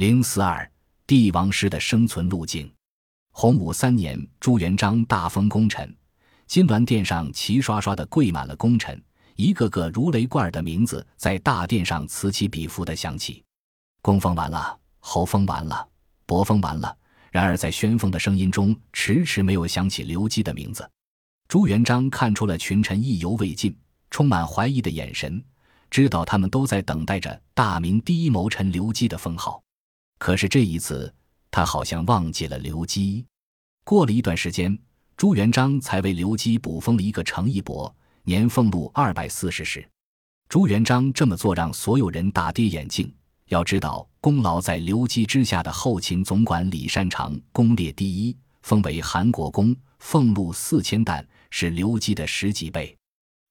[0.00, 0.66] 零四二
[1.06, 2.72] 帝王师的生存路径。
[3.32, 5.94] 洪武三年，朱元璋大封功臣，
[6.46, 8.98] 金銮殿上齐刷刷的跪满了功臣，
[9.36, 13.44] 一个个如雷贯耳的名字在大殿上此起彼伏的响起。
[14.00, 15.86] 公封完了，侯封完了，
[16.24, 16.96] 伯封完了。
[17.30, 20.90] 然而在宣封的声音中，迟迟没有响起刘基的名字。
[21.46, 23.76] 朱元璋看出了群臣意犹未尽、
[24.10, 25.44] 充满怀疑的眼神，
[25.90, 29.62] 知道他们都在等待着大明第一谋臣刘基的封号。
[30.20, 31.12] 可是这一次，
[31.50, 33.24] 他好像忘记了刘基。
[33.84, 34.78] 过了一段时间，
[35.16, 37.92] 朱元璋才为刘基补封了一个程义伯，
[38.24, 39.82] 年俸禄二百四十石。
[40.46, 43.10] 朱元璋这么做让所有人大跌眼镜。
[43.46, 52.94] 要知道，功劳在刘基之下的后勤总管李善长功列第一，封为韩国公，俸禄四千担，是刘基的十几倍。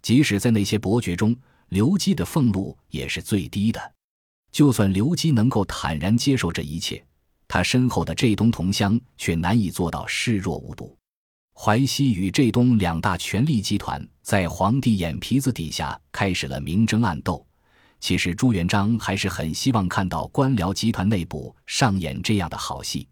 [0.03, 1.35] 即使在那些伯爵中，
[1.69, 3.93] 刘基的俸禄也是最低的。
[4.51, 7.03] 就算刘基能够坦然接受这一切，
[7.47, 10.95] 他身后的浙东同乡却难以做到视若无睹。
[11.53, 17.45] 淮西与浙东两大权力集团在皇帝眼皮子底下开始了明争暗斗。
[17.99, 23.05] 其实朱元璋还是很希望看到官僚集团内部上演这样的好戏。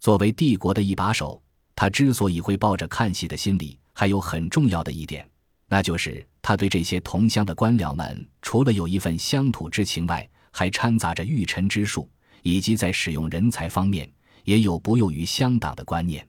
[0.00, 1.42] 作为帝国的一把手，
[1.76, 5.28] 他之所以会抱着看戏的心理，还有很重要的一点，
[5.68, 12.08] 那就是他对这些同乡的官僚们，除了有一份乡土之情外，还掺杂着御臣之术，
[12.42, 14.08] 以及在使用人才方面
[14.44, 16.26] 也有不囿于乡党的观念。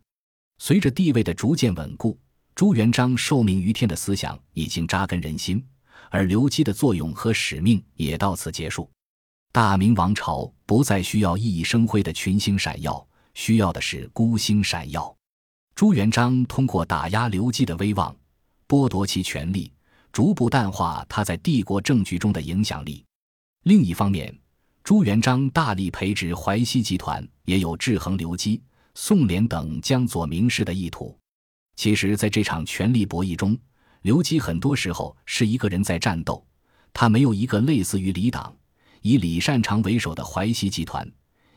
[0.57, 2.17] 随着地位的逐渐稳固，
[2.55, 5.63] 朱元璋受命于天的思想已经扎根人心。
[6.09, 8.87] 而刘基的作用和使命也到此结束，
[9.51, 15.15] 大明王朝不再需要熠熠生辉的群星闪耀，需要的是孤星闪耀。
[15.73, 18.15] 朱元璋通过打压刘基的威望，
[18.67, 19.73] 剥夺其权力，
[20.11, 23.03] 逐步淡化他在帝国政局中的影响力。
[23.63, 24.37] 另一方面，
[24.83, 28.61] 朱元璋大力培植淮西集团，也有制衡刘基、
[28.93, 31.17] 宋濂等江左名士的意图。
[31.77, 33.57] 其实，在这场权力博弈中，
[34.01, 36.45] 刘基很多时候是一个人在战斗，
[36.91, 38.53] 他没有一个类似于李党，
[39.01, 41.09] 以李善长为首的淮西集团，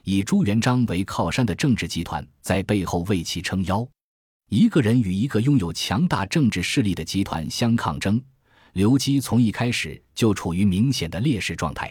[0.05, 3.87] 以朱元璋为靠山的政治集团在背后为其撑腰。
[4.49, 8.22] 一个人与一个拥有强大政治势力的集团相抗争，
[8.77, 11.91] 刘基从一开始就处于明显的劣势状态。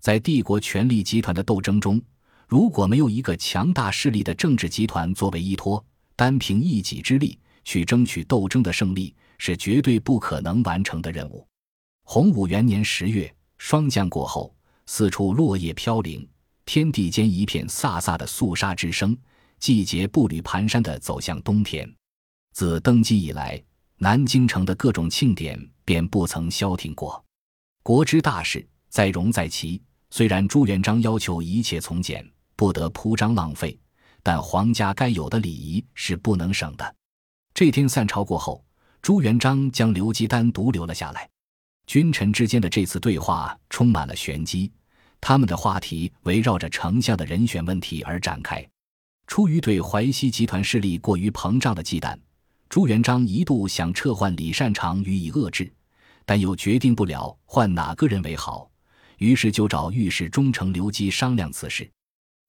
[0.00, 2.00] 在帝国权力集团的斗争中，
[2.48, 5.84] 如果没有一个强大势力的政治集团作为依托，
[6.16, 9.14] 单凭一己之力去争取斗争的胜利。
[9.36, 11.46] 是绝对不可能完成的任务。
[12.04, 14.54] 洪武元年十月，霜降过后，
[14.86, 16.26] 四处落叶飘零，
[16.64, 19.14] 天地间一片飒飒的肃杀之声，
[19.58, 21.92] 季节步履蹒跚地走向冬天。
[22.52, 23.60] 自登基以来，
[24.04, 27.24] 南京城的各种庆典便不曾消停过。
[27.82, 29.80] 国之大事，在容在齐。
[30.10, 32.22] 虽然朱元璋要求一切从简，
[32.54, 33.80] 不得铺张浪费，
[34.22, 36.94] 但皇家该有的礼仪是不能省的。
[37.54, 38.62] 这天散朝过后。
[39.00, 41.26] 朱元璋将刘基单独留了下来，
[41.86, 44.70] 君臣之间的这次对话充满了玄机。
[45.18, 48.62] 他们的话题围绕着丞相的人选问题而展开。
[49.26, 52.14] 出于对淮西集团势力过于膨胀的忌惮，
[52.74, 55.72] 朱元璋一度想撤换李善长予以遏制，
[56.24, 58.68] 但又决定不了换哪个人为好，
[59.18, 61.88] 于是就找御史中丞刘基商量此事。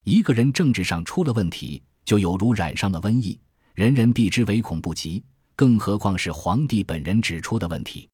[0.04, 3.40] 一个人政治上出了问题，就有如染上了瘟疫，
[3.76, 5.24] 人人避之唯恐不及。
[5.56, 8.10] 更何况是皇帝本人指出的问题，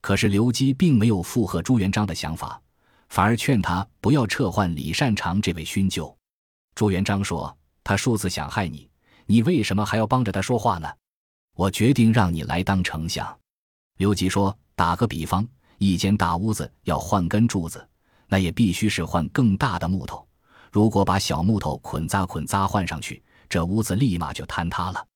[0.00, 2.58] 可是刘基并没有附和朱元璋的想法，
[3.10, 6.16] 反而劝他不要撤换李善长这位勋舅。
[6.74, 7.54] 朱元璋说
[7.84, 8.88] ：“他数次想害你，
[9.26, 10.88] 你为什么还要帮着他说话呢？”
[11.54, 13.38] 我决定让你来当丞相。
[13.98, 15.46] 刘基说：“打个比方，
[15.78, 17.86] 一间大屋子要换根柱子，
[18.28, 20.26] 那也必须是换更大的木头。
[20.72, 25.06] 如果把小木头捆扎捆扎换上去，这屋子立马就坍塌了。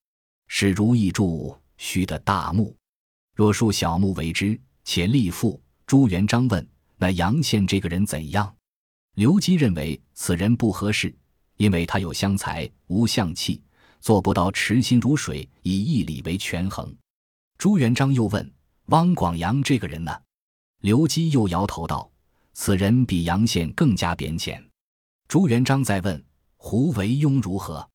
[0.48, 2.74] 是如意柱。”须的大木，
[3.34, 5.60] 若树小木为之，且立父。
[5.86, 6.64] 朱元璋问
[6.96, 8.54] ：“那杨宪这个人怎样？”
[9.16, 11.12] 刘基认为此人不合适，
[11.56, 13.60] 因为他有相才无相气，
[14.04, 16.94] 做不到持心如水，以义理为权衡。
[17.56, 18.52] 朱元璋又问
[18.92, 20.14] ：“汪广洋这个人呢？”
[20.82, 22.12] 刘基又摇头道
[22.52, 24.62] ：“此人比杨宪更加贬浅。”
[25.26, 26.22] 朱元璋再问
[26.58, 27.88] ：“胡惟庸如何？”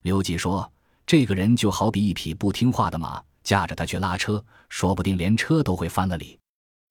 [0.00, 0.72] 刘基说。
[1.06, 6.38] 这个人就好比一匹不听话的马，驾着他去拉车，说不定连车都会翻了里。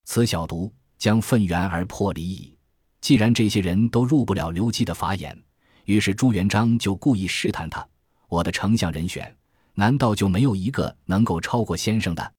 [0.04, 2.56] 此小毒将愤源而破离矣。
[3.02, 5.36] 既然这些人都入不了刘基的法眼，
[5.86, 7.88] 于是朱元璋就故意试探他：
[8.30, 9.36] 我的丞相人选，
[9.74, 12.34] 难道就没有一个能够超过先生的？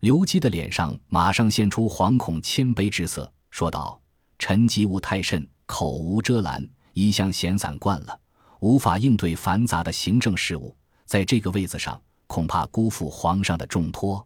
[0.00, 4.00] 刘基的脸上马上现出惶恐谦卑之色，说道
[4.38, 8.20] ：“臣疾无太甚，口无遮拦，一向闲散惯了，
[8.60, 14.24] 无法应对繁杂的行政事务，在这个位子上恐怕辜负皇上的重托。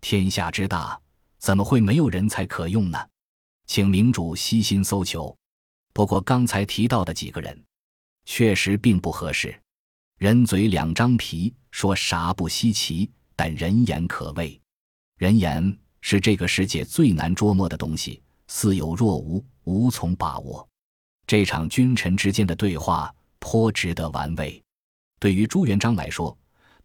[0.00, 0.98] 天下之大，
[1.38, 2.98] 怎么会没有人才可用呢？
[3.66, 5.36] 请明主悉心搜求。
[5.92, 7.64] 不过刚才提到的几个人，
[8.24, 9.60] 确实并不合适。
[10.24, 14.58] 人嘴两张皮，说啥不稀奇，但人言可畏。
[15.18, 20.66] 人言是这个世界最难捉摸的东西，似有若无，无从把握。
[21.26, 24.58] 这场君臣之间的对话颇值得玩味。
[25.20, 26.34] 对于朱元璋来说，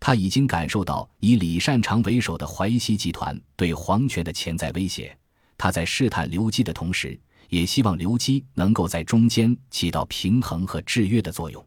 [0.02, 5.18] 他已经感受到以李善长为首的淮西集团对皇权的潜在威胁。
[5.58, 11.66] 他在试探刘基的同时，也希望刘基能够在中间起到平衡和制约的作用。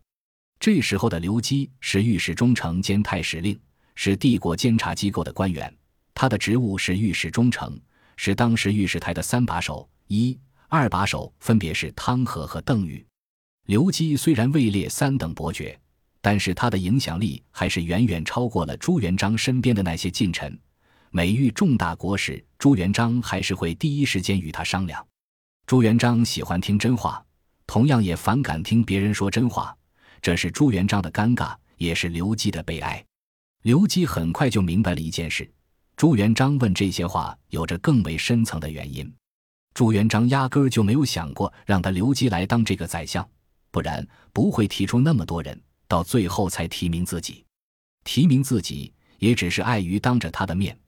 [0.62, 3.58] 这时候的刘基是御史中丞兼太史令，
[3.96, 5.76] 是帝国监察机构的官员。
[6.14, 7.76] 他的职务是御史中丞，
[8.16, 10.38] 是当时御史台的三把手，一、
[10.68, 13.04] 二把手分别是汤和和邓禹。
[13.66, 15.76] 刘基虽然位列三等伯爵，
[16.20, 20.56] 但是他的影响力还是远远超过了朱元璋身边的那些近臣。
[21.10, 25.04] 每遇重大国事，朱元璋还是会第一时间与他商量。
[25.66, 27.20] 朱元璋喜欢听真话，
[27.66, 29.76] 同样也反感听别人说真话，
[30.22, 33.04] 这是朱元璋的尴尬，也是刘基的悲哀。
[33.62, 35.50] 刘基很快就明白了一件事。
[35.96, 39.12] 朱元璋问这些话，有着更为深层的原因。
[39.74, 43.28] 朱元璋压根儿就没有想过让他刘基来当这个宰相，
[43.72, 47.44] 不然不会提出那么多人，到最后才提名自己。
[48.04, 50.78] 提名自己也只是碍于当着他的面，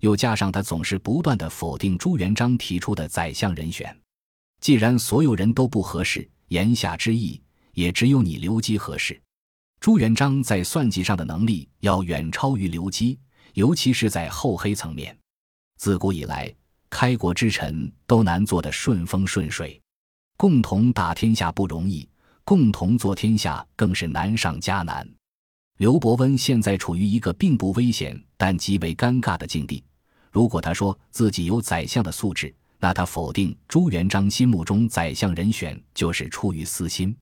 [0.00, 3.96] 又加上他总是不断的否定朱元璋提出的宰相人选。
[4.60, 7.40] 既然所有人都不合适，言下之意
[7.72, 9.20] 也只有你刘基合适。
[9.80, 13.18] 朱元璋在算计上的能力要远超于刘基。
[13.54, 15.14] 尤其是在厚黑层面，
[15.76, 16.50] 自古以来，
[16.88, 19.78] 开国之臣都难做得顺风顺水，
[20.38, 22.08] 共同打天下不容易，
[22.44, 25.06] 共同做天下更是难上加难。
[25.76, 29.84] 刘伯温现在处于一个并不危险但极为尴尬的境地。
[30.30, 37.14] 如果他说自己有宰相的素质，那他否定朱元璋心目中宰相人选就是出于私心；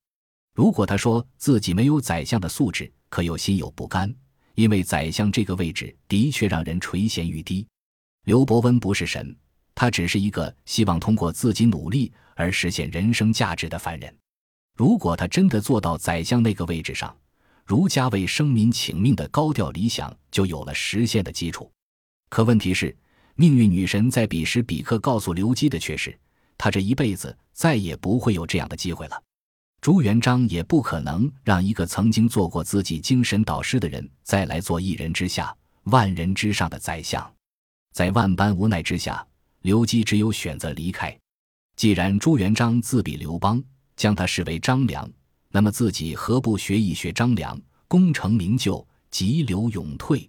[0.60, 4.14] 如果他说自己没有宰相的素质，可又心有不甘。
[4.54, 7.66] 因为宰相这个位置的确让人垂涎欲滴。
[8.26, 9.34] 刘伯温不是神，
[9.74, 14.14] 他只是一个希望通过自己努力而实现人生价值的凡人。
[14.76, 17.16] 如果他真的坐到宰相那个位置上，
[17.64, 21.72] 儒家为生民请命的高调理想就有了实现的基础。
[22.28, 22.94] 可问题是，
[23.34, 26.14] 命运女神在彼时彼刻告诉刘基的却是，
[26.58, 29.22] 他这一辈子再也不会有这样的机会了。
[29.80, 37.32] 朱元璋也不可能让一个曾经做过自己精神导师的人再来做一人之下、万人之上的宰相。
[37.92, 39.26] 在万般无奈之下，
[39.62, 41.16] 刘基只有选择离开。
[41.76, 43.62] 既然朱元璋自比刘邦，
[43.96, 45.10] 将他视为张良，
[45.48, 50.28] 那么自己何不学一学张良，功成名就，急流勇退？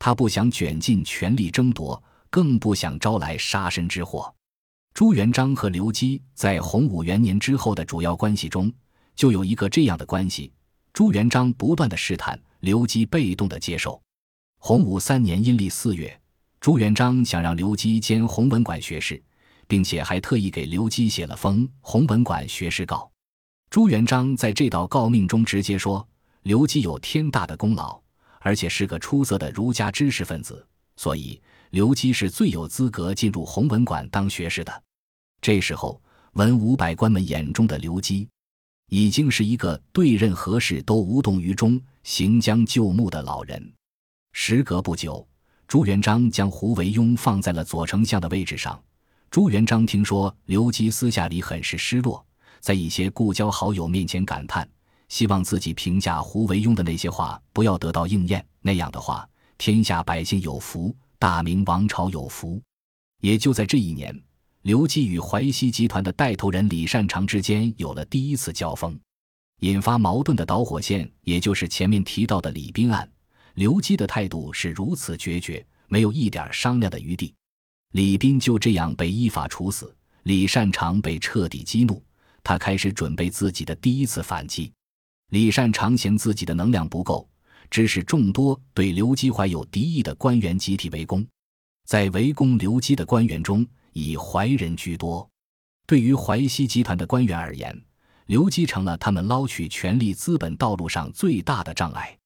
[0.00, 4.34] 他不想卷进权力争夺，更不想招来杀身之祸。
[4.92, 8.70] 朱元璋和刘基在洪武元年之后的主要关系中，
[9.16, 10.52] 就有一个这样的关系：
[10.92, 13.98] 朱元璋不断的试探，刘基被动的接受。
[14.58, 16.20] 洪武三年阴历四月，
[16.60, 19.22] 朱元璋想让刘基兼弘文馆学士，
[19.66, 23.10] 并且还特意给刘基写了封弘文馆学士告。
[23.70, 26.06] 朱元璋在这道告命中直接说
[26.42, 27.98] ：“刘基有天大的功劳，
[28.40, 34.82] 而且是个出色的儒家知识分子，所以。”刘基是最有资格进入弘文馆当学士的。
[35.40, 36.00] 这时候，
[36.34, 38.28] 文武百官们眼中的刘基，
[38.88, 43.72] 已经是一个对任何事都无动于衷、行将就木的老人。
[44.32, 45.26] 时隔不久，
[45.66, 48.80] 朱元璋将胡惟庸放在了左丞相的位置上。
[49.30, 52.24] 朱元璋听说刘基私下里很是失落，
[52.60, 54.68] 在一些故交好友面前感叹，
[55.08, 58.44] 希望自己评价胡惟庸的那些话不要得到应验。
[58.60, 60.94] 那样的话，天下百姓有福。
[61.18, 62.62] 大明王朝有福，
[63.20, 64.18] 也就在这一年，
[64.62, 68.98] 刘基与淮西集团的带头人李善长之间有了第一次交锋，
[69.60, 73.10] 引发矛盾的导火线，也就是前面提到的李斌案。
[73.54, 77.34] 刘基的态度是如此决绝，没有一点商量的余地。
[77.92, 82.02] 李斌就这样被依法处死，李善长被彻底激怒，
[82.44, 84.70] 他开始准备自己的第一次反击。
[85.30, 87.26] 李善长嫌自己的能量不够。
[87.70, 91.24] 指使众多对刘基怀有敌意的官员集体围攻，
[91.86, 93.64] 在围攻刘基的官员中，
[94.06, 95.28] 以淮人居多。
[95.86, 97.76] 对于淮西集团的官员而言，
[98.26, 102.16] 刘基成了他们捞取权力资本道路上最大的障碍。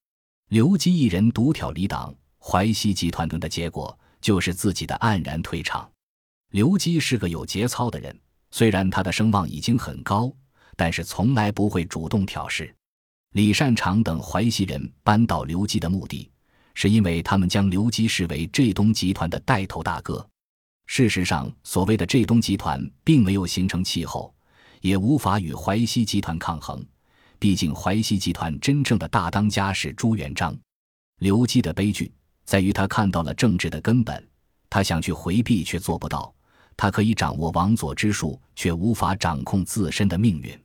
[0.50, 5.90] 刘基一人独挑离党，淮西集团的结果就是自己的黯然退场。
[6.50, 8.14] 刘基是个有节操的人，
[8.50, 10.30] 虽然他的声望已经很高，
[10.76, 12.72] 但是从来不会主动挑事。
[13.32, 16.30] 李善长等淮西人扳倒刘基的目的，
[16.74, 20.24] 是因为他们将刘基视为浙东集团的带头大哥。
[20.86, 24.32] 事实上，所谓的浙东集团并没有形成气候，
[24.80, 26.84] 也无法与淮西集团抗衡。
[27.38, 30.56] 毕竟，淮西集团真正的大当家是朱元璋。
[31.20, 32.12] 刘基的悲剧
[32.44, 34.28] 在于他看到了政治的根本，
[34.68, 36.32] 他想去回避却做不到。
[36.76, 40.58] 他可以掌握王佐之术，却无法掌控自身的命运。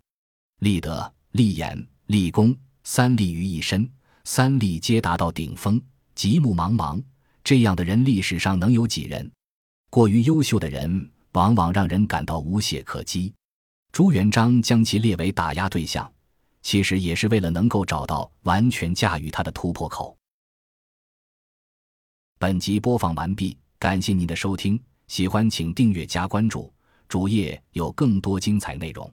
[0.60, 3.90] 立德、立言、立功，三立于一身，
[4.24, 5.82] 三立皆达到顶峰，
[6.16, 7.02] 极目茫茫。
[7.44, 9.32] 这样的人，历史上能有几人？
[9.90, 13.34] 过于优秀的人，往往让人感到无懈可击。
[13.92, 16.12] 朱元璋将其列为打压对象，
[16.62, 20.16] 其实也是为了能够找到完全驾驭他的突破口。
[22.38, 24.80] 本集播放完毕，感谢您的收听。
[25.08, 26.72] 喜欢请订阅加关注，
[27.08, 29.12] 主页有更多精彩内容。